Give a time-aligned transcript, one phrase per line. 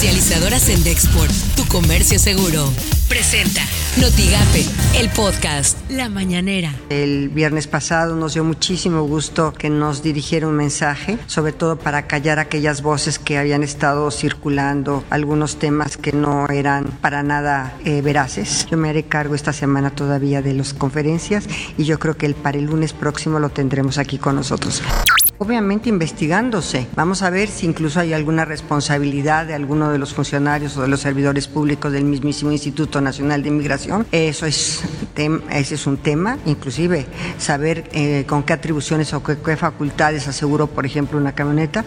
[0.00, 2.72] Comercializadoras en Dexport, tu comercio seguro.
[3.06, 3.60] Presenta
[4.00, 4.64] Notigape,
[4.98, 6.74] el podcast La Mañanera.
[6.88, 12.06] El viernes pasado nos dio muchísimo gusto que nos dirigiera un mensaje, sobre todo para
[12.06, 18.00] callar aquellas voces que habían estado circulando, algunos temas que no eran para nada eh,
[18.00, 18.66] veraces.
[18.70, 21.44] Yo me haré cargo esta semana todavía de las conferencias
[21.76, 24.80] y yo creo que para el lunes próximo lo tendremos aquí con nosotros.
[25.42, 26.86] Obviamente investigándose.
[26.94, 30.88] Vamos a ver si incluso hay alguna responsabilidad de alguno de los funcionarios o de
[30.88, 34.06] los servidores públicos del mismísimo Instituto Nacional de Inmigración.
[34.12, 34.82] Eso es,
[35.16, 36.36] ese es un tema.
[36.44, 37.06] Inclusive
[37.38, 41.86] saber eh, con qué atribuciones o qué, qué facultades aseguró, por ejemplo, una camioneta.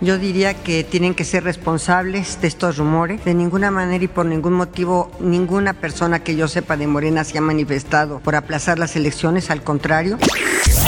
[0.00, 3.22] Yo diría que tienen que ser responsables de estos rumores.
[3.22, 7.36] De ninguna manera y por ningún motivo, ninguna persona que yo sepa de Morena se
[7.36, 9.50] ha manifestado por aplazar las elecciones.
[9.50, 10.16] Al contrario.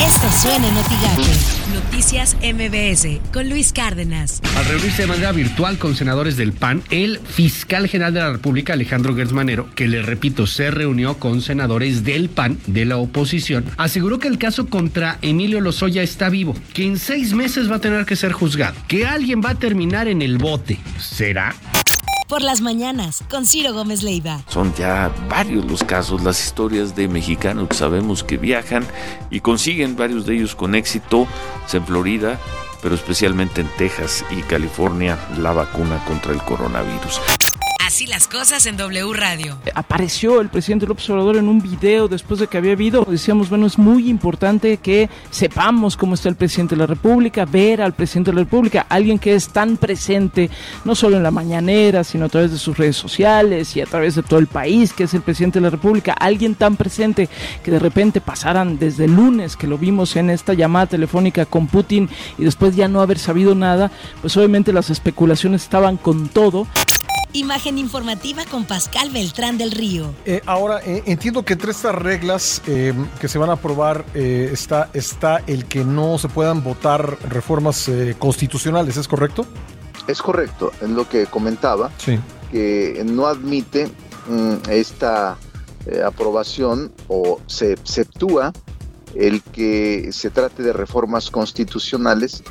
[0.00, 0.74] Esto suena en
[1.74, 4.40] Noticias MBS con Luis Cárdenas.
[4.56, 8.72] Al reunirse de manera virtual con senadores del PAN, el fiscal general de la República,
[8.72, 14.18] Alejandro Gersmanero, que le repito, se reunió con senadores del PAN de la oposición, aseguró
[14.18, 18.06] que el caso contra Emilio Lozoya está vivo, que en seis meses va a tener
[18.06, 20.78] que ser juzgado, que alguien va a terminar en el bote.
[20.98, 21.54] ¿Será?
[22.30, 24.40] Por las mañanas con Ciro Gómez Leiva.
[24.48, 28.86] Son ya varios los casos, las historias de mexicanos sabemos que viajan
[29.30, 31.26] y consiguen varios de ellos con éxito
[31.72, 32.38] en Florida,
[32.82, 37.20] pero especialmente en Texas y California la vacuna contra el coronavirus.
[37.90, 39.58] Así las cosas en W Radio.
[39.74, 43.04] Apareció el presidente López Obrador en un video después de que había habido.
[43.04, 47.82] Decíamos, bueno, es muy importante que sepamos cómo está el presidente de la República, ver
[47.82, 50.50] al presidente de la República, alguien que es tan presente,
[50.84, 54.14] no solo en la mañanera, sino a través de sus redes sociales y a través
[54.14, 57.28] de todo el país, que es el presidente de la República, alguien tan presente
[57.64, 61.66] que de repente pasaran desde el lunes que lo vimos en esta llamada telefónica con
[61.66, 66.68] Putin y después ya no haber sabido nada, pues obviamente las especulaciones estaban con todo.
[67.32, 70.12] Imagen informativa con Pascal Beltrán del Río.
[70.24, 74.90] Eh, ahora, eh, entiendo que entre estas reglas eh, que se van a aprobar está,
[74.94, 77.88] está el que no se puedan votar reformas
[78.18, 79.46] constitucionales, ¿es correcto?
[80.08, 82.18] Es correcto, es lo que comentaba, sí.
[82.50, 83.88] que no admite
[84.28, 85.36] mm, esta
[86.04, 88.52] aprobación o se exceptúa
[89.14, 92.42] el que se trate de reformas constitucionales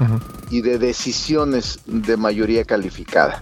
[0.49, 3.39] y de decisiones de mayoría calificada.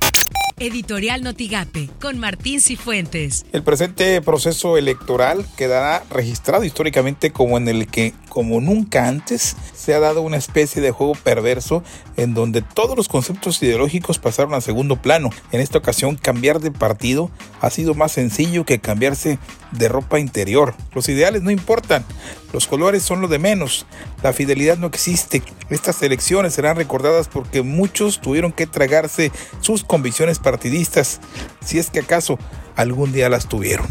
[0.59, 3.45] Editorial Notigape con Martín Cifuentes.
[3.51, 9.93] El presente proceso electoral quedará registrado históricamente como en el que, como nunca antes, se
[9.93, 11.83] ha dado una especie de juego perverso
[12.17, 15.29] en donde todos los conceptos ideológicos pasaron a segundo plano.
[15.51, 19.39] En esta ocasión, cambiar de partido ha sido más sencillo que cambiarse
[19.71, 20.75] de ropa interior.
[20.93, 22.03] Los ideales no importan,
[22.51, 23.85] los colores son lo de menos,
[24.23, 25.43] la fidelidad no existe.
[25.69, 31.19] Estas elecciones serán recordadas porque muchos tuvieron que tragarse sus convicciones partidistas,
[31.63, 32.39] si es que acaso
[32.75, 33.87] algún día las tuvieron.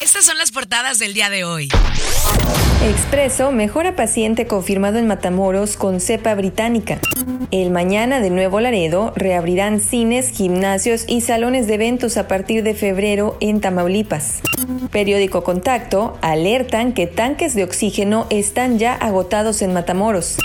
[0.00, 1.68] Estas son portadas del día de hoy.
[2.82, 6.98] Expreso mejora paciente confirmado en Matamoros con cepa británica.
[7.50, 12.74] El mañana de Nuevo Laredo reabrirán cines, gimnasios y salones de eventos a partir de
[12.74, 14.40] febrero en Tamaulipas.
[14.90, 20.36] Periódico Contacto alertan que tanques de oxígeno están ya agotados en Matamoros.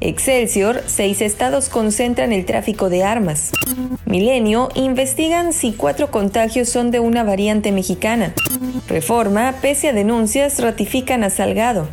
[0.00, 3.50] Excelsior, seis estados concentran el tráfico de armas.
[4.06, 8.34] Milenio investigan si cuatro contagios son de una variante mexicana.
[8.88, 11.88] Reforma, pese a denuncias, ratifican a Salgado.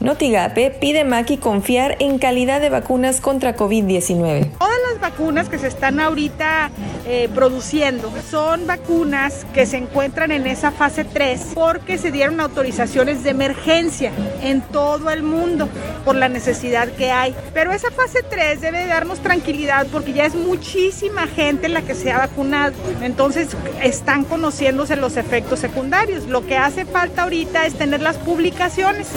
[0.00, 4.50] Notigape pide Maki confiar en calidad de vacunas contra COVID-19.
[4.58, 6.70] Todas las vacunas que se están ahorita
[7.06, 13.24] eh, produciendo son vacunas que se encuentran en esa fase 3 porque se dieron autorizaciones
[13.24, 14.12] de emergencia
[14.42, 15.68] en todo el mundo
[16.04, 17.34] por la necesidad que hay.
[17.54, 22.12] Pero esa fase 3 debe darnos tranquilidad porque ya es muchísima gente la que se
[22.12, 22.74] ha vacunado.
[23.00, 26.26] Entonces están conociéndose los efectos secundarios.
[26.26, 29.08] Lo que hace falta ahorita es tener las publicaciones.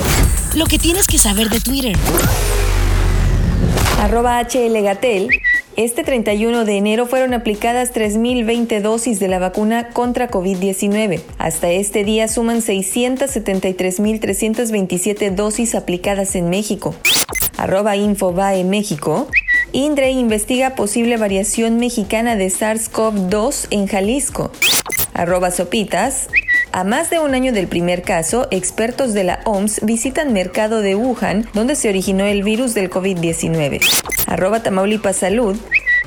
[0.55, 1.95] Lo que tienes que saber de Twitter.
[4.01, 5.29] Arroba HLGatel.
[5.75, 11.21] Este 31 de enero fueron aplicadas 3.020 dosis de la vacuna contra COVID-19.
[11.37, 16.95] Hasta este día suman 673.327 dosis aplicadas en México.
[17.57, 19.27] Arroba Infobae México.
[19.71, 24.51] INDRE investiga posible variación mexicana de SARS-CoV-2 en Jalisco.
[25.13, 26.27] Arroba Sopitas.
[26.71, 30.95] A más de un año del primer caso, expertos de la OMS visitan mercado de
[30.95, 33.81] Wuhan, donde se originó el virus del COVID-19.
[34.27, 35.57] Arroba Tamaulipas Salud.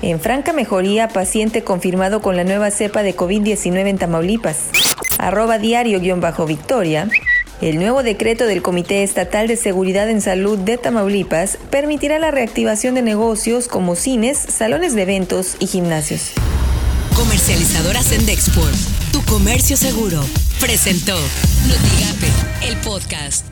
[0.02, 4.70] En franca mejoría, paciente confirmado con la nueva cepa de COVID-19 en Tamaulipas.
[5.18, 7.08] Arroba diario-victoria.
[7.60, 12.94] El nuevo decreto del Comité Estatal de Seguridad en Salud de Tamaulipas permitirá la reactivación
[12.94, 16.32] de negocios como cines, salones de eventos y gimnasios.
[17.14, 18.99] Comercializadoras Sendexport.
[19.26, 20.20] Comercio seguro.
[20.60, 21.14] Presentó
[21.66, 23.46] Notigape, el podcast.